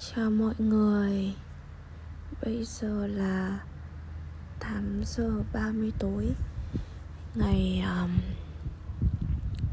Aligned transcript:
Chào 0.00 0.30
mọi 0.30 0.54
người. 0.58 1.34
Bây 2.42 2.64
giờ 2.64 3.06
là 3.06 3.60
8 4.58 5.02
giờ 5.04 5.42
30 5.52 5.92
tối. 5.98 6.28
Ngày 7.34 7.82
um, 7.84 8.10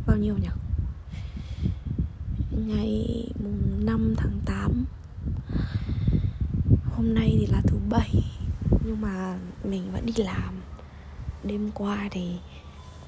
Bao 0.07 0.17
nhiêu 0.17 0.37
nhỉ? 0.37 0.47
Ngày 2.51 3.27
mùng 3.43 3.85
5 3.85 4.13
tháng 4.17 4.39
8 4.45 4.85
Hôm 6.95 7.13
nay 7.13 7.35
thì 7.39 7.47
là 7.47 7.61
thứ 7.67 7.77
bảy 7.89 8.23
Nhưng 8.85 9.01
mà 9.01 9.37
mình 9.63 9.91
vẫn 9.91 10.05
đi 10.05 10.23
làm. 10.23 10.61
Đêm 11.43 11.71
qua 11.71 12.07
thì 12.11 12.35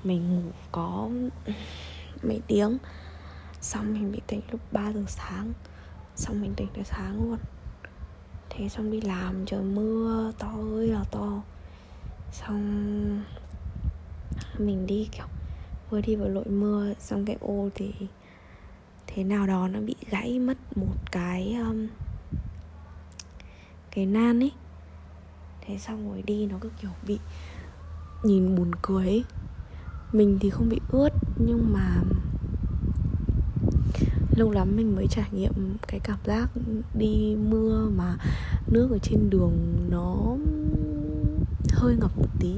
Mình 0.04 0.36
ngủ 0.36 0.52
có 0.72 1.10
Mấy 2.24 2.42
tiếng. 2.48 2.78
Xong 3.62 3.94
mình 3.94 4.12
bị 4.12 4.22
tỉnh 4.28 4.42
lúc 4.52 4.62
3 4.72 4.94
giờ 4.94 5.04
sáng 5.08 5.54
xong 6.18 6.42
mình 6.42 6.54
tỉnh 6.54 6.68
tới 6.74 6.84
sáng 6.84 7.30
luôn. 7.30 7.38
Thế 8.50 8.70
xong 8.70 8.92
đi 8.92 9.02
làm 9.02 9.46
trời 9.46 9.64
mưa 9.64 10.32
to 10.40 10.52
ơi 10.76 10.88
là 10.88 11.04
to. 11.12 11.42
Xong 12.32 13.24
mình 14.58 14.88
đi 14.88 15.10
kiểu 15.12 15.26
vừa 15.90 16.02
đi 16.02 16.16
vào 16.16 16.30
lội 16.30 16.46
mưa 16.46 16.94
xong 17.00 17.26
cái 17.26 17.38
ô 17.40 17.70
thì 17.76 17.94
thế 19.08 19.24
nào 19.24 19.48
đó 19.48 19.68
nó 19.68 19.80
bị 19.80 19.96
gãy 20.10 20.40
mất 20.40 20.58
một 20.78 20.96
cái 21.12 21.56
um, 21.56 21.88
cái 23.92 24.06
nan 24.06 24.40
ấy. 24.40 24.52
Thế 25.62 25.78
xong 25.78 26.10
rồi 26.10 26.22
đi 26.22 26.46
nó 26.46 26.58
cứ 26.62 26.70
kiểu 26.82 26.92
bị 27.08 27.20
nhìn 28.24 28.56
buồn 28.56 28.72
cười 28.82 29.08
ấy. 29.08 29.24
Mình 30.12 30.38
thì 30.42 30.50
không 30.50 30.70
bị 30.70 30.80
ướt 30.90 31.10
nhưng 31.38 31.74
mà 31.74 32.02
lâu 34.38 34.52
lắm 34.52 34.76
mình 34.76 34.96
mới 34.96 35.08
trải 35.10 35.30
nghiệm 35.32 35.78
cái 35.88 36.00
cảm 36.00 36.20
giác 36.26 36.50
đi 36.94 37.36
mưa 37.50 37.90
mà 37.96 38.18
nước 38.68 38.92
ở 38.92 38.98
trên 39.04 39.30
đường 39.30 39.54
nó 39.90 40.36
hơi 41.74 41.96
ngập 41.96 42.18
một 42.18 42.28
tí. 42.40 42.56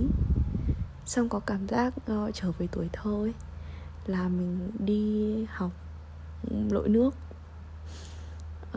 Xong 1.06 1.30
có 1.30 1.40
cảm 1.40 1.68
giác 1.68 1.94
uh, 2.12 2.34
trở 2.34 2.52
về 2.52 2.68
tuổi 2.72 2.90
thơ 2.94 3.12
ấy 3.12 3.34
là 4.06 4.28
mình 4.28 4.72
đi 4.80 5.46
học 5.50 5.72
lội 6.70 6.90
nước. 6.90 7.16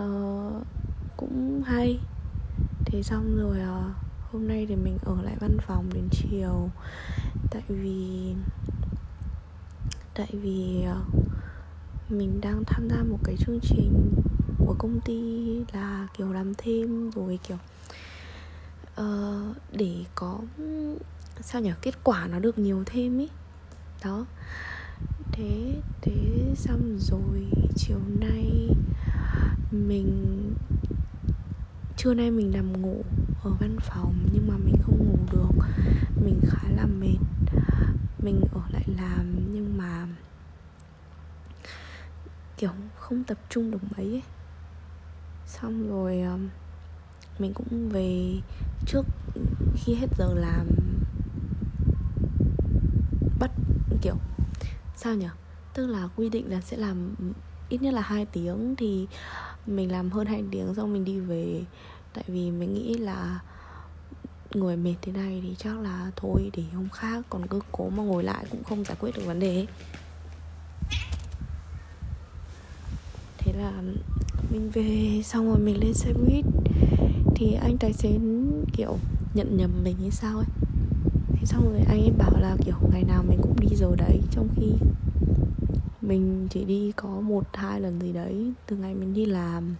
Uh, 0.01 0.67
cũng 1.17 1.63
hay. 1.67 1.99
Thế 2.85 3.03
xong 3.03 3.37
rồi 3.37 3.59
uh, 3.61 3.95
hôm 4.33 4.49
nay 4.49 4.67
thì 4.69 4.77
mình 4.77 4.99
ở 5.05 5.23
lại 5.23 5.37
văn 5.41 5.57
phòng 5.67 5.91
đến 5.95 6.09
chiều. 6.11 6.71
Tại 7.51 7.63
vì 7.69 8.35
tại 10.15 10.29
vì 10.33 10.85
uh, 10.91 11.22
mình 12.13 12.41
đang 12.41 12.65
tham 12.67 12.89
gia 12.89 13.03
một 13.03 13.19
cái 13.25 13.37
chương 13.39 13.59
trình 13.63 14.13
của 14.59 14.75
công 14.79 15.01
ty 15.01 15.45
là 15.73 16.09
kiểu 16.17 16.33
làm 16.33 16.53
thêm 16.59 17.11
rồi 17.11 17.39
kiểu 17.49 17.59
uh, 19.01 19.57
để 19.73 20.05
có 20.15 20.41
sao 21.41 21.61
nhỉ 21.61 21.71
kết 21.83 22.05
quả 22.05 22.27
nó 22.27 22.39
được 22.39 22.59
nhiều 22.59 22.83
thêm 22.87 23.19
ý. 23.19 23.29
Đó. 24.05 24.27
Thế 25.33 25.75
thế 26.01 26.15
xong 26.57 26.99
rồi 26.99 27.47
chiều 27.77 27.99
nay 28.21 28.69
mình 29.71 30.55
trưa 31.97 32.15
nay 32.15 32.31
mình 32.31 32.51
nằm 32.51 32.83
ngủ 32.83 33.05
ở 33.43 33.51
văn 33.61 33.77
phòng 33.81 34.15
nhưng 34.33 34.49
mà 34.49 34.57
mình 34.57 34.75
không 34.83 34.99
ngủ 34.99 35.19
được. 35.33 35.67
Mình 36.25 36.41
khá 36.49 36.69
là 36.77 36.87
mệt. 36.87 37.19
Mình 38.23 38.41
ở 38.53 38.61
lại 38.73 38.85
làm 38.97 39.35
nhưng 39.53 39.79
mà 39.79 40.07
kiểu 42.63 42.71
không 42.97 43.25
tập 43.25 43.39
trung 43.49 43.71
được 43.71 43.79
mấy 43.97 44.07
ấy. 44.07 44.23
xong 45.47 45.89
rồi 45.89 46.21
ờ, 46.21 46.39
mình 47.39 47.55
cũng 47.55 47.89
về 47.89 48.41
trước 48.87 49.07
khi 49.75 49.95
hết 49.95 50.07
giờ 50.19 50.35
làm 50.35 50.67
bắt, 53.39 53.51
kiểu, 54.03 54.15
sao 54.97 55.15
nhỉ 55.15 55.27
tức 55.75 55.87
là 55.87 56.09
quy 56.17 56.29
định 56.29 56.51
là 56.51 56.61
sẽ 56.61 56.77
làm 56.77 57.15
ít 57.69 57.83
nhất 57.83 57.95
là 57.95 58.01
hai 58.01 58.27
tiếng 58.27 58.75
thì 58.79 59.07
mình 59.67 59.93
làm 59.93 60.11
hơn 60.11 60.27
hai 60.27 60.45
tiếng 60.51 60.75
xong 60.75 60.93
mình 60.93 61.05
đi 61.05 61.19
về 61.19 61.65
tại 62.15 62.25
vì 62.27 62.51
mình 62.51 62.75
nghĩ 62.75 62.95
là 62.95 63.41
người 64.55 64.77
mệt 64.77 64.95
thế 65.03 65.13
này 65.13 65.41
thì 65.45 65.55
chắc 65.59 65.79
là 65.79 66.11
thôi, 66.17 66.51
để 66.57 66.63
hôm 66.75 66.89
khác 66.89 67.25
còn 67.31 67.47
cứ 67.47 67.61
cố 67.73 67.89
mà 67.89 68.03
ngồi 68.03 68.25
lại 68.25 68.45
cũng 68.51 68.65
không 68.65 68.85
giải 68.85 68.97
quyết 69.01 69.17
được 69.17 69.23
vấn 69.27 69.41
đề 69.41 69.55
ấy. 69.55 69.69
Thế 73.45 73.53
là 73.53 73.83
mình 74.51 74.71
về 74.71 75.21
xong 75.25 75.49
rồi 75.49 75.59
mình 75.59 75.81
lên 75.81 75.95
xe 75.95 76.13
buýt. 76.13 76.45
Thì 77.35 77.53
anh 77.53 77.79
tài 77.79 77.93
xế 77.93 78.19
kiểu 78.73 78.97
nhận 79.35 79.57
nhầm 79.57 79.71
mình 79.85 79.97
hay 80.01 80.11
sao 80.11 80.37
ấy. 80.37 80.47
Thế 81.29 81.45
xong 81.45 81.73
rồi 81.73 81.81
anh 81.89 82.01
ấy 82.01 82.11
bảo 82.19 82.41
là 82.41 82.57
kiểu 82.65 82.77
ngày 82.93 83.05
nào 83.05 83.25
mình 83.29 83.39
cũng 83.43 83.57
đi 83.61 83.77
giờ 83.77 83.97
đấy 83.97 84.21
trong 84.31 84.49
khi 84.57 84.73
mình 86.01 86.47
chỉ 86.51 86.65
đi 86.65 86.93
có 86.97 87.09
một 87.09 87.45
hai 87.53 87.81
lần 87.81 88.01
gì 88.01 88.13
đấy 88.13 88.53
từ 88.67 88.77
ngày 88.77 88.95
mình 88.95 89.15
đi 89.15 89.27
làm. 89.27 89.75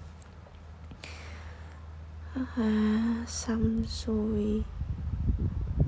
À, 2.57 3.25
xong 3.29 3.83
rồi 4.07 4.63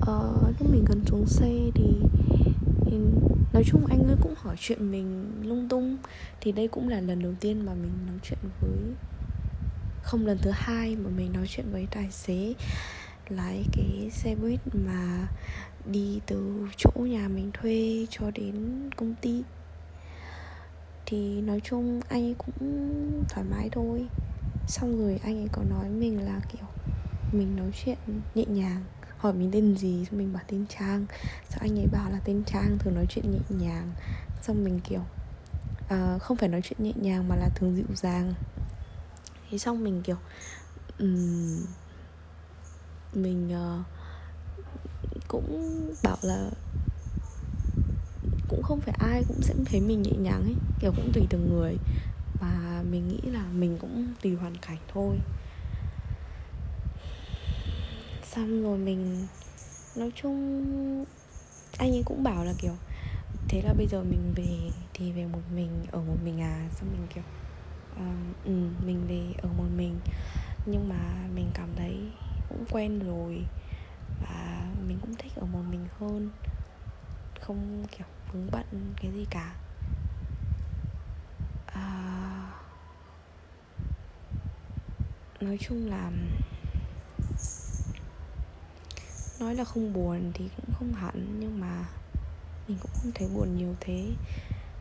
à, 0.01 0.13
lúc 0.59 0.69
mình 0.71 0.85
gần 0.85 1.05
xuống 1.05 1.25
xe 1.25 1.69
thì 1.75 1.93
nói 3.55 3.63
chung 3.67 3.85
anh 3.85 4.07
ấy 4.07 4.15
cũng 4.21 4.33
hỏi 4.37 4.55
chuyện 4.59 4.91
mình 4.91 5.31
lung 5.43 5.69
tung. 5.69 5.97
Thì 6.41 6.51
đây 6.51 6.67
cũng 6.67 6.89
là 6.89 7.01
lần 7.01 7.23
đầu 7.23 7.33
tiên 7.39 7.65
mà 7.65 7.73
mình 7.73 7.91
nói 8.07 8.17
chuyện 8.23 8.39
với, 8.61 8.71
không 10.03 10.25
lần 10.25 10.37
thứ 10.41 10.51
hai 10.53 10.95
mà 10.95 11.09
mình 11.17 11.33
nói 11.33 11.45
chuyện 11.47 11.65
với 11.71 11.87
tài 11.91 12.11
xế 12.11 12.53
lái 13.29 13.63
cái 13.73 14.09
xe 14.11 14.35
buýt 14.35 14.59
mà 14.73 15.27
đi 15.91 16.19
từ 16.25 16.67
chỗ 16.77 16.91
nhà 16.95 17.27
mình 17.27 17.51
thuê 17.53 18.07
cho 18.09 18.31
đến 18.31 18.55
công 18.95 19.15
ty. 19.21 19.43
Thì 21.05 21.41
nói 21.41 21.61
chung 21.63 22.01
anh 22.09 22.23
ấy 22.23 22.35
cũng 22.37 22.81
thoải 23.29 23.45
mái 23.51 23.69
thôi. 23.71 24.05
Xong 24.67 24.99
rồi 24.99 25.19
anh 25.23 25.41
ấy 25.41 25.49
có 25.51 25.63
nói 25.69 25.89
mình 25.89 26.25
là 26.25 26.39
kiểu 26.51 26.67
mình 27.31 27.55
nói 27.55 27.71
chuyện 27.85 27.97
nhẹ 28.35 28.45
nhàng 28.47 28.83
hỏi 29.25 29.33
mình 29.33 29.51
tên 29.51 29.77
gì 29.77 30.05
xong 30.05 30.17
mình 30.17 30.33
bảo 30.33 30.43
tên 30.47 30.65
trang. 30.69 31.05
Sao 31.49 31.59
anh 31.61 31.79
ấy 31.79 31.87
bảo 31.91 32.11
là 32.11 32.19
tên 32.25 32.43
trang 32.45 32.77
thường 32.79 32.95
nói 32.95 33.05
chuyện 33.09 33.31
nhẹ 33.31 33.39
nhàng. 33.49 33.91
Xong 34.41 34.63
mình 34.63 34.79
kiểu 34.83 35.01
uh, 35.85 36.21
không 36.21 36.37
phải 36.37 36.49
nói 36.49 36.61
chuyện 36.63 36.83
nhẹ 36.83 36.91
nhàng 36.95 37.27
mà 37.27 37.35
là 37.35 37.49
thường 37.55 37.75
dịu 37.75 37.85
dàng. 37.95 38.33
Thế 39.49 39.57
xong 39.57 39.83
mình 39.83 40.01
kiểu 40.03 40.17
um, 40.99 41.65
mình 43.13 43.51
uh, 43.53 43.85
cũng 45.27 45.81
bảo 46.03 46.17
là 46.21 46.49
cũng 48.47 48.63
không 48.63 48.81
phải 48.81 48.95
ai 48.99 49.23
cũng 49.27 49.41
sẽ 49.41 49.53
thấy 49.65 49.81
mình 49.81 50.01
nhẹ 50.01 50.11
nhàng 50.17 50.43
ấy 50.43 50.55
kiểu 50.79 50.91
cũng 50.95 51.11
tùy 51.13 51.23
từng 51.29 51.49
người. 51.53 51.77
Và 52.41 52.83
mình 52.91 53.07
nghĩ 53.07 53.31
là 53.31 53.45
mình 53.53 53.77
cũng 53.81 54.07
tùy 54.21 54.35
hoàn 54.35 54.57
cảnh 54.57 54.77
thôi 54.93 55.19
xong 58.35 58.63
rồi 58.63 58.77
mình 58.77 59.27
nói 59.95 60.11
chung 60.15 61.05
anh 61.77 61.91
ấy 61.91 62.03
cũng 62.05 62.23
bảo 62.23 62.45
là 62.45 62.53
kiểu 62.57 62.73
thế 63.47 63.61
là 63.61 63.73
bây 63.73 63.87
giờ 63.87 64.03
mình 64.03 64.33
về 64.35 64.71
thì 64.93 65.11
về 65.11 65.25
một 65.25 65.41
mình 65.55 65.85
ở 65.91 65.99
một 65.99 66.17
mình 66.23 66.41
à? 66.41 66.69
Xong 66.75 66.89
mình 66.91 67.07
kiểu 67.13 67.23
uh, 67.93 68.45
ừ, 68.45 68.51
mình 68.85 69.07
về 69.07 69.41
ở 69.41 69.49
một 69.57 69.67
mình. 69.77 69.99
Nhưng 70.65 70.89
mà 70.89 71.27
mình 71.35 71.49
cảm 71.53 71.69
thấy 71.75 71.97
cũng 72.49 72.65
quen 72.71 72.99
rồi 72.99 73.45
và 74.21 74.67
mình 74.87 74.97
cũng 75.01 75.15
thích 75.15 75.31
ở 75.35 75.45
một 75.45 75.63
mình 75.71 75.85
hơn. 75.99 76.29
Không 77.41 77.85
kiểu 77.91 78.07
vướng 78.31 78.51
bận 78.51 78.93
cái 79.01 79.11
gì 79.11 79.25
cả. 79.29 79.55
Uh, 81.67 82.53
nói 85.41 85.57
chung 85.61 85.89
là 85.89 86.11
nói 89.39 89.55
là 89.55 89.63
không 89.63 89.93
buồn 89.93 90.31
thì 90.33 90.49
cũng 90.55 90.75
không 90.79 90.93
hẳn 90.93 91.37
nhưng 91.39 91.59
mà 91.59 91.85
mình 92.67 92.77
cũng 92.81 92.91
không 92.93 93.11
thấy 93.15 93.27
buồn 93.27 93.57
nhiều 93.57 93.75
thế. 93.79 94.11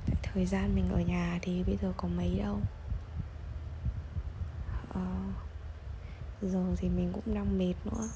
Tại 0.06 0.16
thời 0.22 0.46
gian 0.46 0.74
mình 0.74 0.88
ở 0.92 1.00
nhà 1.00 1.38
thì 1.42 1.62
bây 1.62 1.76
giờ 1.82 1.92
có 1.96 2.08
mấy 2.08 2.38
đâu. 2.38 2.60
Ờ, 4.88 5.06
giờ 6.42 6.64
thì 6.76 6.88
mình 6.88 7.12
cũng 7.12 7.34
đang 7.34 7.58
mệt 7.58 7.74
nữa. 7.84 8.08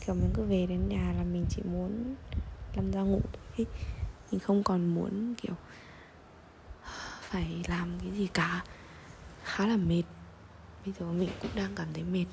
Kiểu 0.00 0.14
mình 0.14 0.30
cứ 0.34 0.42
về 0.42 0.66
đến 0.66 0.88
nhà 0.88 1.12
là 1.16 1.22
mình 1.22 1.46
chỉ 1.50 1.62
muốn 1.62 2.14
làm 2.74 2.90
ra 2.90 3.00
ngủ 3.00 3.20
thôi. 3.56 3.66
Mình 4.30 4.40
không 4.40 4.62
còn 4.62 4.94
muốn 4.94 5.34
kiểu 5.42 5.54
phải 7.20 7.62
làm 7.68 7.98
cái 8.00 8.10
gì 8.10 8.26
cả. 8.26 8.64
Khá 9.44 9.66
là 9.66 9.76
mệt. 9.76 10.02
Bây 10.84 10.94
giờ 11.00 11.06
mình 11.12 11.30
cũng 11.42 11.50
đang 11.54 11.74
cảm 11.74 11.88
thấy 11.94 12.04
mệt. 12.04 12.26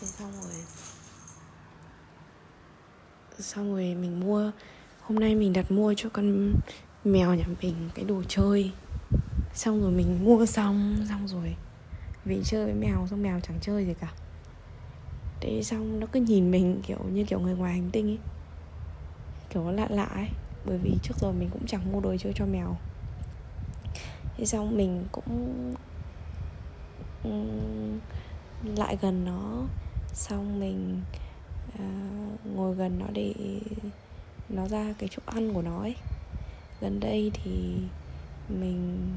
Thế 0.00 0.06
xong 0.06 0.32
rồi. 0.42 0.52
Xong 3.38 3.72
rồi 3.72 3.94
mình 3.94 4.20
mua. 4.20 4.50
Hôm 5.00 5.18
nay 5.18 5.34
mình 5.34 5.52
đặt 5.52 5.70
mua 5.70 5.94
cho 5.96 6.08
con 6.08 6.54
mèo 7.04 7.34
nhà 7.34 7.44
mình 7.62 7.90
cái 7.94 8.04
đồ 8.04 8.22
chơi. 8.28 8.72
Xong 9.54 9.80
rồi 9.82 9.90
mình 9.90 10.24
mua 10.24 10.46
xong 10.46 11.06
xong 11.08 11.28
rồi 11.28 11.56
vì 12.24 12.40
chơi 12.44 12.64
với 12.64 12.74
mèo, 12.74 13.06
xong 13.10 13.22
mèo 13.22 13.40
chẳng 13.40 13.58
chơi 13.60 13.86
gì 13.86 13.94
cả. 14.00 14.12
Thế 15.40 15.62
xong 15.62 16.00
nó 16.00 16.06
cứ 16.12 16.20
nhìn 16.20 16.50
mình 16.50 16.80
kiểu 16.86 16.98
như 17.12 17.24
kiểu 17.24 17.40
người 17.40 17.54
ngoài 17.54 17.72
hành 17.72 17.90
tinh 17.90 18.10
ấy. 18.10 18.18
Kiểu 19.50 19.64
nó 19.64 19.72
lạ 19.72 19.86
lạ 19.90 20.04
ấy. 20.04 20.28
Bởi 20.64 20.78
vì 20.78 20.94
trước 21.02 21.14
giờ 21.20 21.32
mình 21.32 21.50
cũng 21.52 21.66
chẳng 21.66 21.92
mua 21.92 22.00
đồ 22.00 22.16
chơi 22.16 22.32
cho 22.36 22.46
mèo. 22.46 22.76
Thế 24.36 24.44
xong 24.46 24.76
mình 24.76 25.04
cũng 25.12 25.74
lại 28.76 28.98
gần 29.00 29.24
nó 29.24 29.66
xong 30.16 30.60
mình 30.60 31.02
uh, 31.74 32.46
ngồi 32.46 32.74
gần 32.74 32.98
nó 32.98 33.06
để 33.12 33.34
nó 34.48 34.68
ra 34.68 34.94
cái 34.98 35.08
chỗ 35.12 35.22
ăn 35.26 35.54
của 35.54 35.62
nó 35.62 35.80
ấy. 35.80 35.94
Gần 36.80 37.00
đây 37.00 37.30
thì 37.34 37.76
mình 38.48 39.08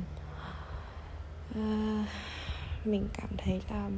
uh, 1.51 2.07
mình 2.85 3.07
cảm 3.13 3.29
thấy 3.37 3.61
là 3.69 3.89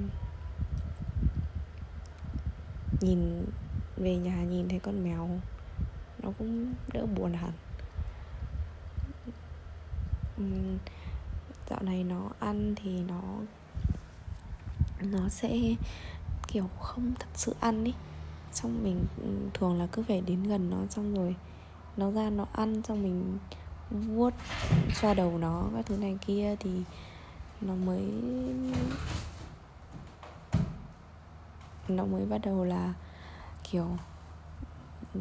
nhìn 3.02 3.46
về 3.98 4.18
nhà 4.18 4.44
nhìn 4.44 4.70
thấy 4.70 4.80
con 4.80 5.04
mèo 5.04 5.30
nó 6.24 6.30
cũng 6.40 6.74
đỡ 6.94 7.06
buồn 7.06 7.34
hẳn. 7.34 7.52
Dạo 11.70 11.82
này 11.84 12.04
nó 12.04 12.30
ăn 12.40 12.76
thì 12.76 13.02
nó 13.02 13.22
nó 15.02 15.30
sẽ 15.30 15.50
kiểu 16.52 16.70
không 16.80 17.14
thật 17.20 17.30
sự 17.34 17.56
ăn 17.60 17.84
ý. 17.84 17.94
Xong 18.52 18.84
mình 18.84 19.06
ừ, 19.24 19.50
thường 19.54 19.80
là 19.80 19.88
cứ 19.92 20.04
phải 20.08 20.22
đến 20.22 20.44
gần 20.44 20.70
nó, 20.70 20.78
xong 20.90 21.16
rồi 21.16 21.36
nó 21.98 22.12
ra 22.12 22.30
nó 22.30 22.46
ăn, 22.54 22.82
xong 22.84 23.04
mình 23.04 23.38
vuốt 23.92 24.34
xoa 24.94 25.14
đầu 25.14 25.38
nó 25.38 25.64
các 25.76 25.86
thứ 25.86 25.98
này 25.98 26.18
kia 26.28 26.56
thì 26.60 26.72
nó 27.62 27.74
mới 27.76 28.12
nó 31.88 32.06
mới 32.06 32.26
bắt 32.26 32.42
đầu 32.44 32.64
là 32.64 32.94
kiểu 33.64 33.88
ừ, 35.14 35.20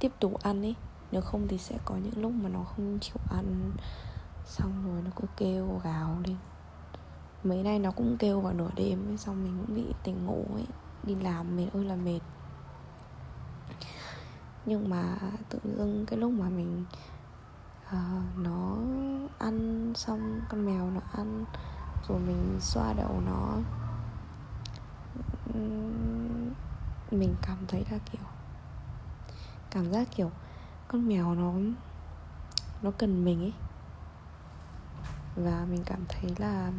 tiếp 0.00 0.12
tục 0.20 0.42
ăn 0.42 0.62
ấy 0.62 0.74
nếu 1.12 1.22
không 1.22 1.48
thì 1.48 1.58
sẽ 1.58 1.78
có 1.84 1.96
những 1.96 2.22
lúc 2.22 2.32
mà 2.32 2.48
nó 2.48 2.64
không 2.64 2.98
chịu 3.00 3.16
ăn. 3.30 3.72
Xong 4.46 4.72
rồi 4.86 5.02
nó 5.04 5.10
cứ 5.16 5.26
kêu 5.36 5.80
gào 5.84 6.18
lên 6.24 6.36
mấy 7.44 7.62
nay 7.62 7.78
nó 7.78 7.90
cũng 7.90 8.16
kêu 8.18 8.40
vào 8.40 8.52
nửa 8.52 8.70
đêm 8.76 9.08
ấy, 9.08 9.16
xong 9.16 9.44
mình 9.44 9.64
cũng 9.66 9.76
bị 9.76 9.94
tỉnh 10.02 10.26
ngủ 10.26 10.46
ấy 10.54 10.66
đi 11.02 11.14
làm 11.14 11.56
mệt 11.56 11.66
ơi 11.72 11.84
là 11.84 11.96
mệt. 11.96 12.20
Nhưng 14.66 14.90
mà 14.90 15.16
tự 15.48 15.58
dưng 15.64 16.06
cái 16.06 16.18
lúc 16.18 16.32
mà 16.32 16.48
mình 16.48 16.84
uh, 17.88 18.38
nó 18.38 18.76
ăn 19.38 19.92
xong 19.94 20.40
con 20.48 20.66
mèo 20.66 20.90
nó 20.90 21.00
ăn 21.12 21.44
rồi 22.08 22.18
mình 22.18 22.56
xoa 22.60 22.92
đầu 22.92 23.20
nó 23.26 23.56
mình 27.10 27.34
cảm 27.42 27.56
thấy 27.68 27.84
là 27.90 27.98
kiểu 28.12 28.22
cảm 29.70 29.92
giác 29.92 30.08
kiểu 30.16 30.30
con 30.88 31.08
mèo 31.08 31.34
nó 31.34 31.52
nó 32.82 32.90
cần 32.98 33.24
mình 33.24 33.40
ấy. 33.40 33.52
Và 35.36 35.66
mình 35.70 35.82
cảm 35.86 36.00
thấy 36.08 36.30
là 36.38 36.72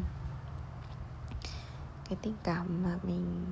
cái 2.09 2.17
tình 2.21 2.35
cảm 2.43 2.83
mà 2.83 2.99
mình, 3.03 3.45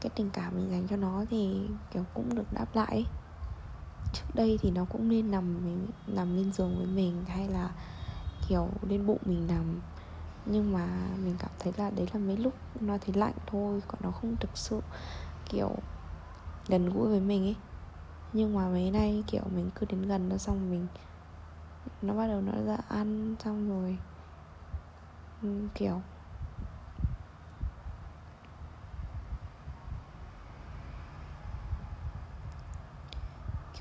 cái 0.00 0.10
tình 0.14 0.30
cảm 0.32 0.56
mình 0.56 0.70
dành 0.70 0.88
cho 0.88 0.96
nó 0.96 1.24
thì, 1.30 1.68
kiểu, 1.90 2.04
cũng 2.14 2.34
được 2.34 2.52
đáp 2.52 2.66
lại 2.74 2.90
ấy. 2.90 3.06
trước 4.12 4.34
đây 4.34 4.58
thì 4.62 4.70
nó 4.70 4.84
cũng 4.84 5.08
nên 5.08 5.30
nằm 5.30 5.64
mình 5.64 5.86
nằm 6.06 6.36
lên 6.36 6.52
giường 6.52 6.76
với 6.76 6.86
mình 6.86 7.24
hay 7.28 7.48
là, 7.48 7.70
kiểu, 8.48 8.68
lên 8.88 9.06
bụng 9.06 9.20
mình 9.24 9.46
nằm 9.46 9.80
nhưng 10.46 10.72
mà 10.72 10.86
mình 11.24 11.36
cảm 11.38 11.50
thấy 11.58 11.72
là 11.76 11.90
đấy 11.90 12.08
là 12.12 12.20
mấy 12.20 12.36
lúc 12.36 12.54
nó 12.80 12.98
thấy 12.98 13.14
lạnh 13.14 13.34
thôi, 13.46 13.82
còn 13.88 14.00
nó 14.02 14.10
không 14.10 14.36
thực 14.36 14.56
sự, 14.56 14.80
kiểu, 15.48 15.70
gần 16.68 16.90
gũi 16.90 17.08
với 17.08 17.20
mình 17.20 17.44
ấy 17.44 17.56
nhưng 18.32 18.54
mà 18.54 18.68
mấy 18.68 18.90
nay, 18.90 19.24
kiểu, 19.26 19.42
mình 19.54 19.70
cứ 19.74 19.86
đến 19.86 20.02
gần 20.02 20.28
nó 20.28 20.36
xong 20.36 20.70
mình, 20.70 20.86
nó 22.02 22.14
bắt 22.14 22.26
đầu 22.26 22.40
nó 22.40 22.52
ra 22.66 22.76
ăn 22.88 23.36
xong 23.44 23.68
rồi 23.68 23.98
kiểu 25.74 26.00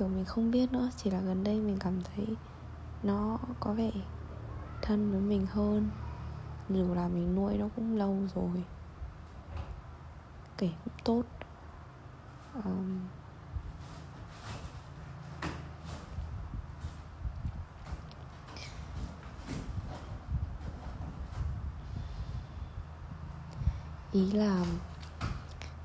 kiểu 0.02 0.08
mình 0.08 0.26
không 0.26 0.52
biết 0.52 0.72
nữa 0.72 0.90
chỉ 0.98 1.10
là 1.10 1.20
gần 1.20 1.44
đây 1.44 1.60
mình 1.60 1.78
cảm 1.80 2.02
thấy 2.02 2.26
nó 3.04 3.38
có 3.60 3.74
vẻ 3.74 3.92
thân 4.82 5.12
với 5.12 5.22
mình 5.22 5.46
hơn. 5.46 5.90
Dù 6.70 6.94
là 6.94 7.08
mình 7.08 7.36
nuôi 7.36 7.58
nó 7.58 7.68
cũng 7.76 7.98
lâu 7.98 8.18
rồi 8.36 8.64
kể 10.58 10.70
cũng 10.86 10.94
tốt. 11.04 11.24
Um, 12.66 13.00
ý 24.12 24.32
là 24.32 24.66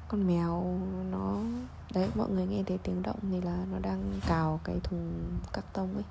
con 0.09 0.27
mèo 0.27 0.79
nó 1.11 1.41
đấy, 1.97 2.11
mọi 2.15 2.29
người 2.29 2.47
nghe 2.47 2.63
thấy 2.63 2.79
tiếng 2.79 3.03
động 3.03 3.19
thì 3.23 3.41
là 3.41 3.65
nó 3.73 3.79
đang 3.79 4.21
cào 4.27 4.61
cái 4.65 4.81
thùng 4.83 5.39
cắt 5.53 5.65
tông 5.73 5.95
ấy. 5.95 6.05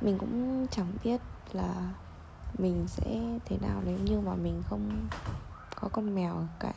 Mình 0.00 0.18
cũng 0.18 0.66
chẳng 0.70 0.92
biết 1.04 1.20
là 1.52 1.94
mình 2.58 2.84
sẽ 2.88 3.38
thế 3.44 3.58
nào 3.58 3.82
nếu 3.84 3.98
như 3.98 4.20
mà 4.20 4.34
mình 4.34 4.62
không 4.68 5.08
có 5.80 5.88
con 5.92 6.14
mèo 6.14 6.36
ở 6.36 6.46
cạnh. 6.60 6.74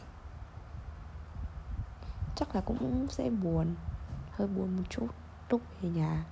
Chắc 2.36 2.56
là 2.56 2.62
cũng 2.62 3.08
sẽ 3.10 3.30
buồn, 3.30 3.76
hơi 4.32 4.48
buồn 4.48 4.78
một 4.78 4.84
chút 4.90 5.08
lúc 5.50 5.62
về 5.82 5.90
nhà. 5.90 6.26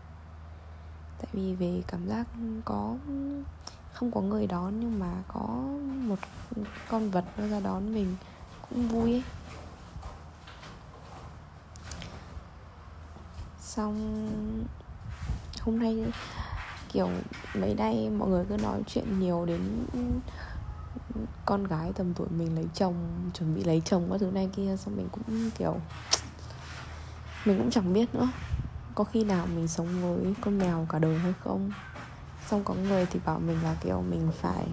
Tại 1.18 1.28
vì 1.34 1.56
về 1.56 1.84
cảm 1.88 2.08
giác 2.08 2.28
có, 2.66 2.96
không 3.94 4.12
có 4.12 4.22
người 4.22 4.48
đón 4.48 4.80
nhưng 4.80 5.00
mà 5.00 5.24
có 5.28 5.64
một 6.08 6.20
con 6.90 7.10
vật 7.10 7.26
nó 7.38 7.48
ra 7.48 7.60
đón 7.60 7.94
mình 7.94 8.16
cũng 8.70 8.88
vui 8.88 9.12
ấy. 9.12 9.24
Xong, 13.62 13.96
hôm 15.62 15.80
nay, 15.80 16.06
kiểu, 16.92 17.10
mấy 17.54 17.76
nay 17.76 18.10
mọi 18.10 18.30
người 18.30 18.46
cứ 18.50 18.58
nói 18.58 18.82
chuyện 18.88 19.20
nhiều 19.20 19.46
đến 19.46 19.86
con 21.46 21.68
gái 21.68 21.92
tầm 21.96 22.14
tuổi 22.14 22.28
mình 22.30 22.56
lấy 22.56 22.66
chồng, 22.74 22.96
chuẩn 23.34 23.56
bị 23.56 23.64
lấy 23.64 23.82
chồng 23.86 24.08
các 24.12 24.18
thứ 24.20 24.32
này 24.32 24.50
kia, 24.56 24.76
xong 24.78 24.96
mình 24.98 25.10
cũng, 25.12 25.52
kiểu, 25.58 25.76
mình 27.46 27.58
cũng 27.58 27.70
chẳng 27.70 27.94
biết 27.94 28.16
nữa. 28.16 28.30
Có 28.96 29.04
khi 29.04 29.24
nào 29.24 29.48
mình 29.56 29.68
sống 29.68 29.88
với 30.02 30.34
con 30.42 30.58
mèo 30.58 30.86
cả 30.90 31.00
đời 31.00 31.20
hay 31.20 31.34
không? 31.44 31.72
Xong 32.48 32.64
có 32.64 32.74
người 32.74 33.06
thì 33.06 33.20
bảo 33.26 33.40
mình 33.40 33.64
là, 33.64 33.76
kiểu, 33.82 34.02
mình 34.02 34.32
phải 34.42 34.68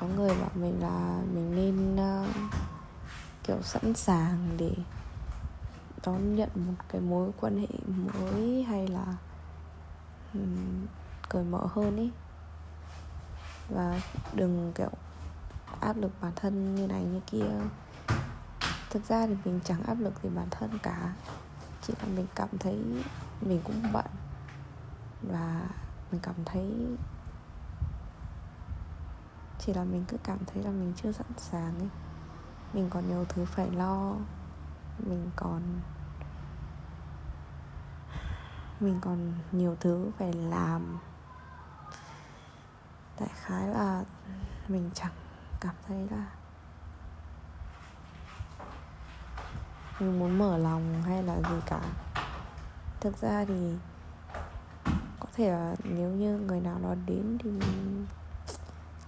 có 0.00 0.06
người 0.06 0.34
bảo 0.40 0.50
mình 0.54 0.82
là 0.82 1.22
mình 1.34 1.54
nên 1.56 1.94
uh, 1.94 2.26
kiểu 3.44 3.62
sẵn 3.62 3.94
sàng 3.94 4.48
để 4.56 4.72
đón 6.06 6.36
nhận 6.36 6.50
một 6.54 6.84
cái 6.88 7.00
mối 7.00 7.30
quan 7.40 7.58
hệ 7.58 7.66
mới 7.86 8.62
hay 8.62 8.88
là 8.88 9.04
um, 10.34 10.86
cởi 11.28 11.44
mở 11.44 11.66
hơn 11.74 11.96
ý. 11.96 12.10
Và 13.68 14.00
đừng 14.34 14.72
kiểu 14.74 14.90
áp 15.80 15.96
lực 15.96 16.10
bản 16.20 16.32
thân 16.36 16.74
như 16.74 16.86
này 16.86 17.04
như 17.04 17.20
kia. 17.26 17.50
Thực 18.90 19.08
ra 19.08 19.26
thì 19.26 19.34
mình 19.44 19.60
chẳng 19.64 19.82
áp 19.82 19.96
lực 20.00 20.12
gì 20.22 20.28
bản 20.34 20.46
thân 20.50 20.78
cả. 20.82 21.12
Chỉ 21.82 21.94
là 21.98 22.08
mình 22.16 22.26
cảm 22.34 22.48
thấy 22.60 22.80
mình 23.40 23.60
cũng 23.64 23.92
bận 23.92 24.06
và 25.22 25.68
mình 26.12 26.20
cảm 26.22 26.34
thấy 26.44 26.72
chỉ 29.66 29.74
là 29.74 29.84
mình 29.84 30.04
cứ 30.08 30.16
cảm 30.24 30.38
thấy 30.46 30.62
là 30.62 30.70
mình 30.70 30.92
chưa 30.96 31.12
sẵn 31.12 31.26
sàng 31.36 31.78
ấy. 31.78 31.88
Mình 32.72 32.90
còn 32.90 33.08
nhiều 33.08 33.24
thứ 33.28 33.44
phải 33.44 33.70
lo. 33.70 34.14
Mình 34.98 35.30
còn 35.36 35.60
mình 38.80 38.98
còn 39.00 39.32
nhiều 39.52 39.76
thứ 39.80 40.10
phải 40.18 40.32
làm. 40.32 40.98
Đại 43.20 43.30
khái 43.34 43.68
là 43.68 44.04
mình 44.68 44.90
chẳng 44.94 45.12
cảm 45.60 45.74
thấy 45.88 46.08
là 46.10 46.26
mình 50.00 50.18
muốn 50.18 50.38
mở 50.38 50.58
lòng 50.58 51.02
hay 51.02 51.22
là 51.22 51.36
gì 51.36 51.60
cả. 51.66 51.80
Thực 53.00 53.20
ra 53.20 53.44
thì 53.44 53.74
có 55.20 55.26
thể 55.34 55.50
là 55.50 55.74
nếu 55.84 56.10
như 56.10 56.38
người 56.38 56.60
nào 56.60 56.78
đó 56.82 56.94
đến 57.06 57.38
thì 57.42 57.50
mình 57.50 58.06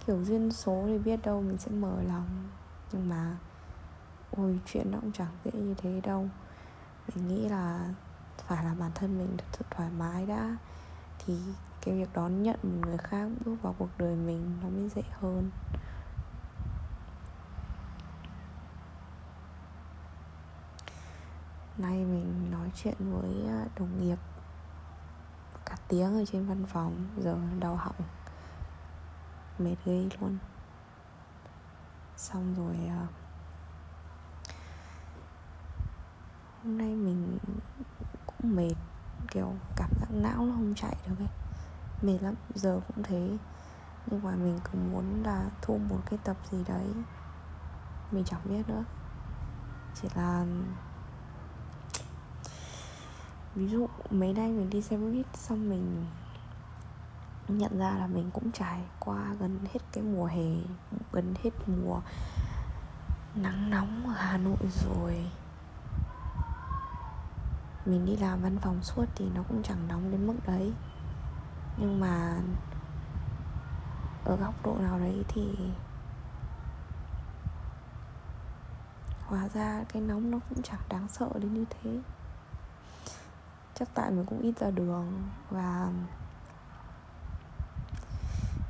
kiểu 0.09 0.23
duyên 0.23 0.51
số 0.51 0.83
thì 0.87 0.97
biết 0.97 1.19
đâu 1.23 1.41
mình 1.41 1.57
sẽ 1.57 1.71
mở 1.71 2.01
lòng. 2.07 2.49
Nhưng 2.91 3.09
mà, 3.09 3.37
ôi, 4.37 4.59
chuyện 4.65 4.91
nó 4.91 4.97
cũng 5.01 5.11
chẳng 5.11 5.31
dễ 5.45 5.51
như 5.53 5.73
thế 5.77 6.01
đâu. 6.03 6.29
Mình 7.15 7.27
nghĩ 7.27 7.49
là 7.49 7.93
phải 8.37 8.65
là 8.65 8.75
bản 8.79 8.91
thân 8.95 9.17
mình 9.17 9.37
thật 9.37 9.45
sự 9.51 9.65
thoải 9.69 9.89
mái 9.97 10.25
đã. 10.25 10.57
Thì 11.19 11.37
cái 11.81 11.95
việc 11.95 12.09
đón 12.13 12.43
nhận 12.43 12.55
một 12.63 12.87
người 12.87 12.97
khác 12.97 13.29
bước 13.45 13.55
vào 13.61 13.75
cuộc 13.77 13.89
đời 13.97 14.15
mình 14.15 14.57
nó 14.63 14.69
mới 14.69 14.89
dễ 14.89 15.01
hơn. 15.11 15.49
Nay 21.77 22.05
mình 22.05 22.51
nói 22.51 22.71
chuyện 22.75 22.95
với 22.99 23.47
à, 23.47 23.65
đồng 23.79 24.01
nghiệp 24.01 24.17
cả 25.65 25.75
tiếng 25.87 26.15
ở 26.15 26.25
trên 26.25 26.45
văn 26.45 26.65
phòng, 26.65 27.07
giờ 27.17 27.37
đau 27.59 27.75
họng 27.75 28.18
mệt 29.59 29.75
ghê 29.85 30.09
luôn. 30.21 30.37
Xong 32.17 32.55
rồi 32.57 32.77
uh, 32.85 33.09
hôm 36.63 36.77
nay 36.77 36.95
mình 36.95 37.37
cũng 38.25 38.55
mệt 38.55 38.75
kiểu 39.31 39.53
cảm 39.75 39.89
giác 39.99 40.07
não 40.11 40.45
nó 40.45 40.53
không 40.53 40.73
chạy 40.75 40.95
được 41.07 41.15
ấy. 41.19 41.27
Mệt 42.01 42.17
lắm 42.21 42.35
giờ 42.55 42.81
cũng 42.87 43.03
thế. 43.03 43.37
Nhưng 44.05 44.23
mà 44.23 44.35
mình 44.35 44.59
cứ 44.63 44.79
muốn 44.91 45.23
là 45.23 45.49
thu 45.61 45.77
một 45.77 45.99
cái 46.05 46.19
tập 46.23 46.37
gì 46.51 46.63
đấy. 46.67 46.87
Mình 48.11 48.23
chẳng 48.25 48.41
biết 48.45 48.69
nữa. 48.69 48.83
Chỉ 50.01 50.07
là 50.15 50.45
ví 53.55 53.67
dụ 53.67 53.87
mấy 54.09 54.33
nay 54.33 54.51
mình 54.51 54.69
đi 54.69 54.81
xe 54.81 54.97
buýt 54.97 55.25
xong 55.33 55.69
mình 55.69 56.05
nhận 57.57 57.79
ra 57.79 57.91
là 57.91 58.07
mình 58.07 58.29
cũng 58.33 58.51
trải 58.51 58.79
qua 58.99 59.33
gần 59.39 59.59
hết 59.73 59.79
cái 59.91 60.03
mùa 60.03 60.25
hè, 60.25 60.55
gần 61.11 61.33
hết 61.43 61.49
mùa 61.67 62.01
nắng 63.35 63.69
nóng 63.69 64.03
ở 64.07 64.13
hà 64.13 64.37
nội 64.37 64.69
rồi. 64.85 65.31
Mình 67.85 68.05
đi 68.05 68.17
làm 68.17 68.41
văn 68.41 68.57
phòng 68.61 68.83
suốt 68.83 69.05
thì 69.15 69.25
nó 69.35 69.43
cũng 69.47 69.63
chẳng 69.63 69.87
nóng 69.87 70.11
đến 70.11 70.27
mức 70.27 70.35
đấy. 70.47 70.73
Nhưng 71.77 71.99
mà 71.99 72.41
ở 74.25 74.35
góc 74.35 74.53
độ 74.65 74.75
nào 74.79 74.99
đấy 74.99 75.23
thì 75.27 75.55
hóa 79.25 79.49
ra 79.53 79.83
cái 79.93 80.01
nóng 80.01 80.31
nó 80.31 80.39
cũng 80.49 80.63
chẳng 80.63 80.81
đáng 80.89 81.07
sợ 81.07 81.29
đến 81.33 81.53
như 81.53 81.65
thế. 81.69 81.99
Chắc 83.75 83.89
tại 83.93 84.11
mình 84.11 84.25
cũng 84.25 84.41
ít 84.41 84.59
ra 84.59 84.71
đường 84.71 85.23
và 85.49 85.91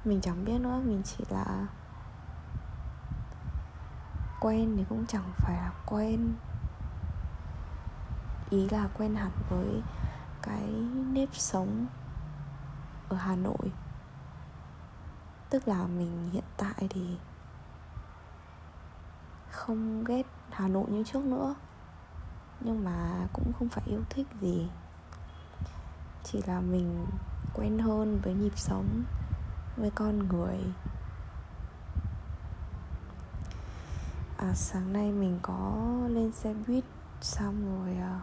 mình 0.06 0.22
chẳng 0.22 0.46
biết 0.46 0.60
nữa, 0.60 0.82
mình 0.86 1.02
chỉ 1.04 1.24
là 1.30 1.68
quen 4.40 4.74
thì 4.78 4.86
cũng 4.90 5.06
chẳng 5.06 5.32
phải 5.38 5.56
là 5.56 5.72
quen. 5.86 6.34
Ý 8.50 8.70
là 8.70 8.90
quen 8.98 9.16
hẳn 9.16 9.32
với 9.50 9.82
cái 10.42 10.68
nếp 11.12 11.30
sống 11.36 11.86
ở 13.10 13.18
hà 13.18 13.36
nội. 13.36 13.72
Tức 15.50 15.68
là 15.68 15.88
mình 15.88 16.30
hiện 16.32 16.44
tại 16.58 16.88
thì 16.90 17.18
không 19.52 20.04
ghét 20.04 20.24
hà 20.52 20.68
nội 20.68 20.86
như 20.90 21.04
trước 21.04 21.26
nữa. 21.26 21.56
Nhưng 22.60 22.84
mà 22.84 23.28
cũng 23.34 23.52
không 23.60 23.70
phải 23.70 23.84
yêu 23.88 24.02
thích 24.10 24.28
gì. 24.42 24.70
Chỉ 26.24 26.42
là 26.48 26.62
mình 26.62 27.06
quen 27.54 27.80
hơn 27.80 28.20
với 28.24 28.34
nhịp 28.34 28.58
sống 28.58 29.04
với 29.80 29.90
con 29.90 30.28
người. 30.28 30.58
À 34.38 34.54
sáng 34.54 34.94
nay 34.94 35.12
mình 35.12 35.40
có 35.42 35.78
lên 36.10 36.32
xe 36.32 36.54
buýt 36.68 36.84
xong 37.22 37.86
rồi 37.86 37.98
à, 37.98 38.20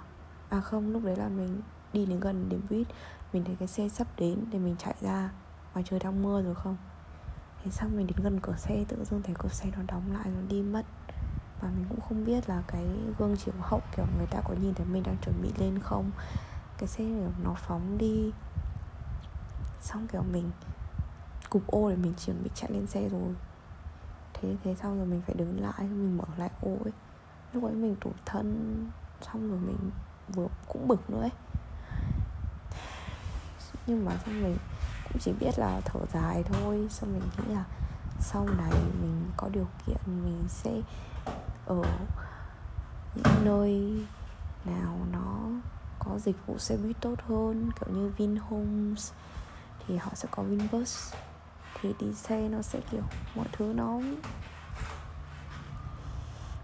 à 0.49 0.61
không 0.61 0.93
lúc 0.93 1.05
đấy 1.05 1.17
là 1.17 1.29
mình 1.29 1.61
đi 1.93 2.07
đến 2.07 2.21
gần 2.21 2.49
điểm 2.49 2.61
buýt 2.71 2.87
mình 3.33 3.45
thấy 3.45 3.57
cái 3.59 3.69
xe 3.69 3.89
sắp 3.89 4.07
đến 4.17 4.45
để 4.51 4.59
mình 4.59 4.77
chạy 4.79 4.95
ra. 5.01 5.31
Ngoài 5.75 5.85
trời 5.89 6.01
đang 6.01 6.23
mưa 6.23 6.43
rồi 6.43 6.55
không? 6.55 6.77
Thế 7.65 7.71
xong 7.71 7.97
mình 7.97 8.07
đến 8.07 8.17
gần 8.23 8.41
cửa 8.41 8.57
xe 8.57 8.85
tự 8.89 9.05
dưng 9.05 9.23
thấy 9.23 9.35
cửa 9.39 9.49
xe 9.49 9.71
nó 9.77 9.83
đóng 9.87 10.13
lại 10.13 10.27
nó 10.27 10.41
đi 10.49 10.63
mất. 10.63 10.83
Và 11.61 11.69
mình 11.69 11.85
cũng 11.89 12.01
không 12.01 12.25
biết 12.25 12.49
là 12.49 12.63
cái 12.67 12.87
gương 13.19 13.37
chiếu 13.37 13.55
hậu 13.61 13.81
kiểu 13.97 14.07
người 14.19 14.27
ta 14.27 14.41
có 14.45 14.55
nhìn 14.55 14.75
thấy 14.75 14.87
mình 14.87 15.03
đang 15.03 15.17
chuẩn 15.25 15.43
bị 15.43 15.53
lên 15.59 15.79
không. 15.79 16.11
Cái 16.79 16.89
xe 16.89 17.05
kiểu 17.05 17.31
nó 17.45 17.55
phóng 17.55 17.99
đi. 17.99 18.33
Xong 19.81 20.07
kiểu 20.13 20.23
mình 20.23 20.51
cụp 21.57 21.67
ô 21.67 21.91
để 21.91 21.97
mình 21.97 22.15
chuẩn 22.27 22.43
bị 22.45 22.51
chạy 22.55 22.71
lên 22.73 22.87
xe 22.87 23.09
rồi. 23.09 23.35
Thế 24.35 24.57
thế 24.65 24.75
xong 24.75 24.99
rồi 24.99 25.07
mình 25.07 25.23
phải 25.27 25.35
đứng 25.35 25.63
lại, 25.63 25.81
mình 25.81 26.17
mở 26.17 26.25
lại 26.37 26.51
ô 26.61 26.77
ấy. 26.85 26.93
Lúc 27.53 27.65
ấy 27.65 27.73
mình 27.73 27.97
tủi 28.01 28.13
thân, 28.25 28.91
xong 29.21 29.51
rồi 29.51 29.59
mình 29.59 29.91
vừa 30.29 30.47
cũng 30.69 30.89
bực 30.89 31.11
nữa 31.11 31.21
ấy. 31.21 31.31
Nhưng 33.87 34.05
mà 34.05 34.13
xong 34.25 34.43
mình 34.43 34.57
cũng 35.05 35.19
chỉ 35.21 35.33
biết 35.33 35.59
là 35.59 35.81
thở 35.85 36.01
dài 36.13 36.43
thôi, 36.43 36.87
xong 36.91 37.13
mình 37.13 37.23
nghĩ 37.37 37.55
là 37.55 37.65
sau 38.21 38.47
này 38.59 38.73
mình 39.03 39.31
có 39.37 39.49
điều 39.49 39.67
kiện 39.87 39.97
mình 40.07 40.45
sẽ 40.49 40.81
ở 41.67 41.83
những 43.15 43.45
nơi 43.45 44.03
nào 44.65 44.99
nó 45.13 45.49
có 45.99 46.19
dịch 46.19 46.37
vụ 46.47 46.59
xe 46.59 46.77
buýt 46.77 46.97
tốt 47.01 47.15
hơn, 47.29 47.71
kiểu 47.81 47.95
như 47.97 48.13
Vinhomes, 48.17 49.13
thì 49.87 49.97
họ 49.97 50.11
sẽ 50.15 50.29
có 50.31 50.43
Vinbus 50.43 51.15
thì 51.81 51.95
đi 51.99 52.15
xe 52.15 52.49
nó 52.49 52.63
sẽ, 52.63 52.81
kiểu, 52.91 53.03
mọi 53.35 53.47
thứ 53.53 53.73
nó 53.77 54.01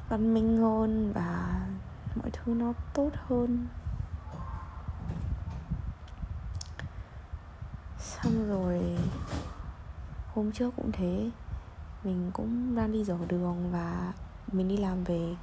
văn 0.08 0.34
minh 0.34 0.58
hơn 0.58 1.12
và 1.12 1.60
mọi 2.16 2.30
thứ 2.32 2.54
nó 2.54 2.72
tốt 2.94 3.10
hơn. 3.28 3.66
Xong 7.98 8.48
rồi, 8.48 8.98
hôm 10.34 10.52
trước 10.52 10.70
cũng 10.76 10.92
thế, 10.92 11.30
mình 12.04 12.30
cũng 12.32 12.74
đang 12.74 12.92
đi 12.92 13.04
dở 13.04 13.18
đường 13.28 13.72
và 13.72 14.12
mình 14.52 14.68
đi 14.68 14.76
làm 14.76 15.04
về. 15.04 15.36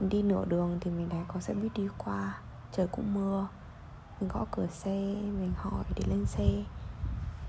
Mình 0.00 0.08
đi 0.08 0.22
nửa 0.22 0.44
đường 0.44 0.78
thì 0.80 0.90
mình 0.90 1.08
thấy 1.08 1.20
có 1.28 1.40
xe 1.40 1.54
buýt 1.54 1.72
đi 1.74 1.88
qua, 1.98 2.38
trời 2.72 2.86
cũng 2.86 3.14
mưa. 3.14 3.48
Mình 4.20 4.30
gõ 4.34 4.46
cửa 4.50 4.66
xe, 4.66 5.14
mình 5.14 5.52
hỏi 5.56 5.84
để 5.96 6.02
lên 6.06 6.26
xe 6.26 6.64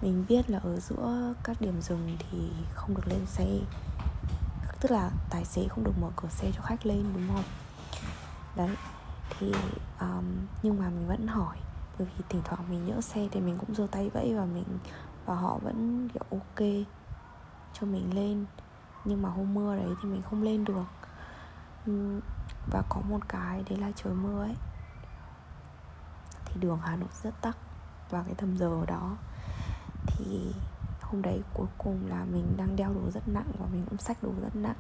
mình 0.01 0.25
biết 0.29 0.49
là 0.49 0.59
ở 0.59 0.79
giữa 0.79 1.33
các 1.43 1.61
điểm 1.61 1.81
dừng 1.81 2.17
thì 2.19 2.51
không 2.73 2.95
được 2.95 3.07
lên 3.07 3.25
xe. 3.25 3.45
Tức 4.79 4.91
là 4.91 5.09
tài 5.29 5.45
xế 5.45 5.67
không 5.67 5.83
được 5.83 5.97
mở 6.01 6.09
cửa 6.15 6.29
xe 6.29 6.51
cho 6.55 6.61
khách 6.61 6.85
lên 6.85 7.05
đúng 7.13 7.27
không? 7.33 7.43
Đấy 8.55 8.75
thì 9.39 9.51
um, 9.99 10.25
nhưng 10.63 10.79
mà 10.79 10.89
mình 10.89 11.07
vẫn 11.07 11.27
hỏi. 11.27 11.57
Bởi 11.99 12.07
vì 12.17 12.23
thỉnh 12.29 12.41
thoảng 12.45 12.69
mình 12.69 12.85
nhỡ 12.85 13.01
xe 13.01 13.27
thì 13.31 13.39
mình 13.39 13.57
cũng 13.57 13.75
giơ 13.75 13.87
tay 13.91 14.09
vẫy 14.09 14.35
và 14.35 14.45
mình 14.45 14.79
và 15.25 15.35
họ 15.35 15.57
vẫn 15.57 16.09
kiểu 16.13 16.23
ok 16.31 16.67
cho 17.73 17.87
mình 17.87 18.15
lên. 18.15 18.45
Nhưng 19.05 19.21
mà 19.21 19.29
hôm 19.29 19.53
mưa 19.53 19.75
đấy 19.75 19.89
thì 20.01 20.09
mình 20.09 20.21
không 20.29 20.43
lên 20.43 20.65
được. 20.65 20.85
Và 22.71 22.83
có 22.89 23.01
một 23.09 23.19
cái 23.27 23.63
đấy 23.69 23.79
là 23.79 23.91
trời 23.95 24.13
mưa 24.13 24.43
ấy. 24.43 24.55
Thì 26.45 26.55
đường 26.59 26.79
Hà 26.83 26.95
Nội 26.95 27.09
rất 27.23 27.41
tắc. 27.41 27.57
Vào 28.09 28.23
cái 28.23 28.35
tầm 28.37 28.57
giờ 28.57 28.85
đó 28.87 29.17
thì 30.07 30.53
hôm 31.01 31.21
đấy 31.21 31.41
cuối 31.53 31.67
cùng 31.77 32.00
là 32.07 32.25
mình 32.25 32.53
đang 32.57 32.75
đeo 32.75 32.93
đồ 32.93 33.12
rất 33.12 33.27
nặng 33.27 33.51
và 33.59 33.65
mình 33.71 33.85
cũng 33.89 33.97
xách 33.97 34.24
đồ 34.24 34.29
rất 34.41 34.55
nặng. 34.55 34.75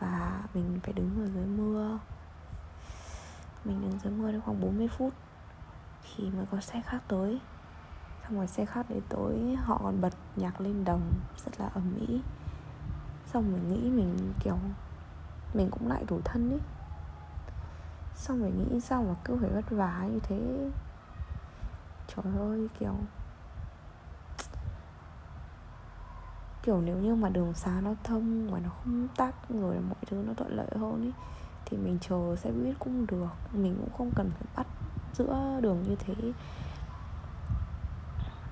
Và 0.00 0.42
mình 0.54 0.80
phải 0.82 0.92
đứng 0.92 1.10
ở 1.20 1.26
dưới 1.34 1.46
mưa. 1.46 1.98
Mình 3.64 3.80
đứng 3.80 3.98
dưới 3.98 4.12
mưa 4.12 4.32
được 4.32 4.40
khoảng 4.44 4.60
40 4.60 4.88
phút 4.88 5.12
thì 6.02 6.30
mới 6.30 6.46
có 6.50 6.60
xe 6.60 6.82
khác 6.86 7.02
tới. 7.08 7.40
Xong 8.24 8.36
rồi 8.36 8.46
xe 8.46 8.64
khác 8.64 8.86
đấy 8.90 9.00
tới 9.08 9.56
họ 9.56 9.80
còn 9.82 10.00
bật 10.00 10.12
nhạc 10.36 10.60
lên 10.60 10.84
đồng, 10.84 11.12
rất 11.44 11.60
là 11.60 11.70
ầm 11.74 11.98
ĩ. 12.08 12.20
Xong 13.26 13.52
mình 13.52 13.68
nghĩ 13.68 13.90
mình, 13.90 14.32
kiểu, 14.40 14.58
mình 15.54 15.70
cũng 15.70 15.88
lại 15.88 16.04
đủ 16.08 16.20
thân 16.24 16.50
ý. 16.50 16.58
Xong 18.16 18.42
mình 18.42 18.68
nghĩ 18.70 18.80
sao 18.80 19.02
mà 19.02 19.14
cứ 19.24 19.38
phải 19.40 19.50
vất 19.50 19.70
vả 19.70 20.08
như 20.12 20.18
thế. 20.22 20.70
Trời 22.08 22.34
ơi, 22.38 22.68
kiểu 22.78 22.94
kiểu 26.64 26.80
nếu 26.80 26.96
như 26.96 27.14
mà 27.14 27.28
đường 27.28 27.54
xá 27.54 27.80
nó 27.80 27.94
thông 28.04 28.50
và 28.50 28.58
nó 28.58 28.70
không 28.70 29.08
tắc 29.16 29.34
rồi 29.48 29.74
mọi 29.80 29.96
thứ 30.06 30.22
nó 30.26 30.34
thuận 30.34 30.56
lợi 30.56 30.68
hơn 30.70 31.02
ấy 31.02 31.12
thì 31.66 31.76
mình 31.76 31.98
chờ 32.00 32.36
xe 32.36 32.50
buýt 32.52 32.78
cũng 32.78 33.06
được. 33.06 33.28
Mình 33.52 33.76
cũng 33.80 33.92
không 33.98 34.10
cần 34.16 34.30
phải 34.30 34.46
bắt 34.56 34.66
giữa 35.14 35.58
đường 35.60 35.82
như 35.82 35.96
thế. 35.98 36.14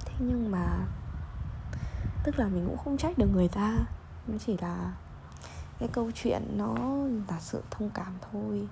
Thế 0.04 0.14
nhưng 0.18 0.50
mà, 0.50 0.86
tức 2.24 2.38
là 2.38 2.48
mình 2.48 2.66
cũng 2.66 2.78
không 2.78 2.96
trách 2.96 3.18
được 3.18 3.28
người 3.32 3.48
ta. 3.48 3.78
Nó 4.26 4.38
chỉ 4.46 4.56
là 4.60 4.94
cái 5.78 5.88
câu 5.92 6.10
chuyện 6.14 6.42
nó 6.56 6.74
là 7.28 7.40
sự 7.40 7.62
thông 7.70 7.90
cảm 7.90 8.12
thôi. 8.32 8.68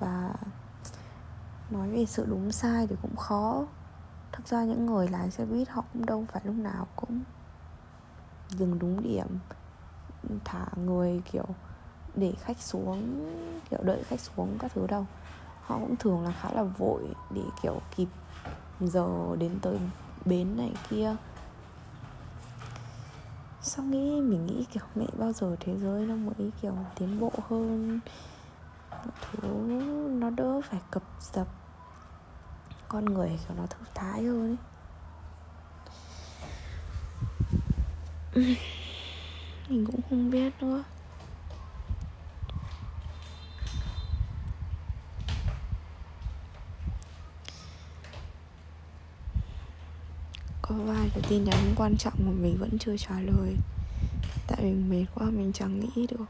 Và 0.00 0.34
nói 1.70 1.90
về 1.90 2.06
sự 2.06 2.26
đúng 2.28 2.52
sai 2.52 2.86
thì 2.86 2.96
cũng 3.02 3.16
khó. 3.16 3.66
Thực 4.32 4.46
ra 4.46 4.64
những 4.64 4.86
người 4.86 5.08
lái 5.08 5.30
xe 5.30 5.44
buýt 5.44 5.68
họ 5.68 5.84
cũng 5.92 6.06
đâu 6.06 6.24
phải 6.32 6.42
lúc 6.44 6.56
nào 6.56 6.86
cũng 6.96 7.20
dừng 8.50 8.78
đúng 8.78 9.02
điểm, 9.02 9.26
thả 10.44 10.66
người, 10.76 11.22
kiểu, 11.32 11.46
để 12.14 12.32
khách 12.40 12.60
xuống, 12.60 13.30
kiểu, 13.70 13.80
đợi 13.82 14.02
khách 14.04 14.20
xuống 14.20 14.56
các 14.58 14.72
thứ 14.74 14.86
đâu. 14.86 15.06
Họ 15.62 15.78
cũng 15.78 15.96
thường 15.96 16.24
là 16.24 16.32
khá 16.40 16.52
là 16.52 16.62
vội 16.62 17.02
để, 17.30 17.42
kiểu, 17.62 17.80
kịp 17.96 18.08
giờ 18.80 19.36
đến 19.38 19.58
tới 19.62 19.78
bến 20.24 20.56
này 20.56 20.72
kia. 20.90 21.16
Sau 23.62 23.84
nghĩ, 23.84 24.20
mình 24.20 24.46
nghĩ, 24.46 24.66
kiểu, 24.72 24.84
mẹ 24.94 25.06
bao 25.18 25.32
giờ 25.32 25.56
thế 25.60 25.76
giới 25.78 26.06
nó 26.06 26.14
mới, 26.14 26.50
kiểu, 26.62 26.74
tiến 26.94 27.20
bộ 27.20 27.32
hơn? 27.48 28.00
Thứ 29.32 29.48
nó 30.08 30.30
đỡ 30.30 30.60
phải 30.64 30.80
cập 30.90 31.02
dập. 31.32 31.46
Con 32.88 33.04
người, 33.04 33.28
kiểu, 33.28 33.56
nó 33.56 33.66
thư 33.66 33.78
thái 33.94 34.24
hơn 34.24 34.42
ấy. 34.42 34.56
mình 39.68 39.86
cũng 39.86 40.00
không 40.10 40.30
biết 40.30 40.52
nữa. 40.60 40.84
Có 50.62 50.74
vài 50.74 51.08
cái 51.14 51.22
tin 51.28 51.44
nhắn 51.44 51.74
quan 51.76 51.96
trọng 51.96 52.12
mà 52.18 52.32
mình 52.32 52.56
vẫn 52.58 52.78
chưa 52.78 52.96
trả 52.96 53.20
lời. 53.20 53.56
Tại 54.46 54.62
mình 54.62 54.90
mệt 54.90 55.06
quá, 55.14 55.26
mình 55.30 55.52
chẳng 55.52 55.80
nghĩ 55.80 56.06
được. 56.06 56.24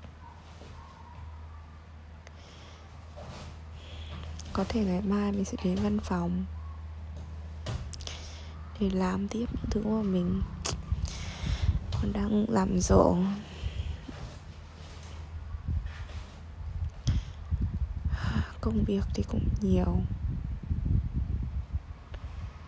Có 4.53 4.65
thể 4.69 4.85
ngày 4.85 5.03
mai 5.03 5.33
mình 5.33 5.45
sẽ 5.45 5.57
đến 5.65 5.79
văn 5.83 5.99
phòng 5.99 6.45
để 8.81 8.91
làm 8.91 9.29
tiếp 9.29 9.47
những 9.53 9.71
thứ 9.71 9.83
mà 9.83 10.03
mình 10.03 10.43
còn 12.03 12.13
đang 12.13 12.47
làm 12.49 12.81
rộ. 12.81 13.17
Công 18.61 18.85
việc 18.85 19.05
thì 19.15 19.23
cũng 19.29 19.49
nhiều. 19.61 20.01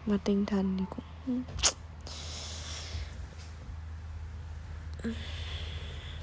Mà 0.07 0.17
tinh 0.25 0.47
thần 0.47 0.77
thì 0.79 0.85
cũng 0.91 1.43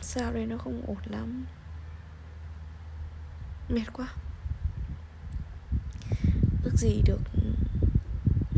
sao 0.01 0.33
đây 0.33 0.45
nó 0.45 0.57
không 0.57 0.81
ổn 0.87 0.97
lắm? 1.05 1.45
Mệt 3.69 3.93
quá. 3.93 4.07
Ước 6.63 6.77
gì 6.77 7.01
được 7.05 7.21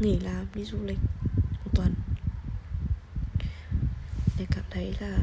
nghỉ 0.01 0.20
làm 0.20 0.46
đi 0.56 0.63
du 0.63 0.77
lịch 0.84 1.00
một 1.65 1.72
tuần 1.74 1.94
thì 4.39 4.46
cảm 4.51 4.63
thấy 4.69 4.96
là 5.00 5.17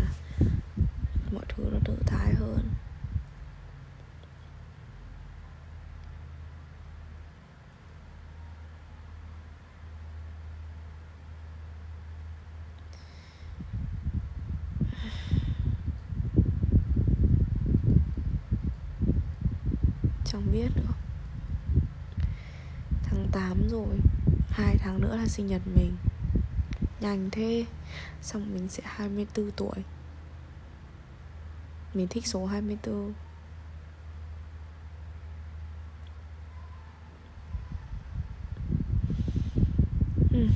mọi 1.32 1.44
thứ 1.49 1.64
nó 1.73 1.78
tự 1.85 1.96
thái 2.06 2.35
hơn. 2.35 2.68
Chẳng 20.25 20.52
biết 20.52 20.68
nữa. 20.76 20.82
Tháng 23.02 23.28
8 23.32 23.68
rồi, 23.68 23.99
hai 24.50 24.76
tháng 24.78 25.00
nữa 25.00 25.16
là 25.16 25.26
sinh 25.26 25.46
nhật 25.46 25.62
mình. 25.75 25.96
Nhanh 27.00 27.28
thế. 27.32 27.66
Xong 28.22 28.54
mình 28.54 28.68
sẽ 28.68 28.82
24 28.86 29.50
tuổi. 29.50 29.84
Mình 31.94 32.06
thích 32.10 32.26
số 32.26 32.46
24 32.46 33.12
ừ. 40.32 40.49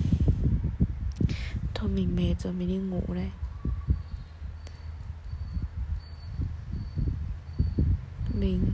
Thôi 1.74 1.90
mình 1.94 2.16
mệt 2.16 2.34
rồi, 2.40 2.52
mình 2.52 2.68
đi 2.68 2.76
ngủ 2.76 3.14
đây. 3.14 3.30
Mình 8.34 8.72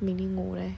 mình 0.00 0.16
đi 0.16 0.24
ngủ 0.24 0.54
đây. 0.54 0.74